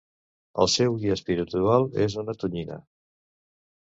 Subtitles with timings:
[0.63, 2.81] El seu guia espiritual és una tonyina.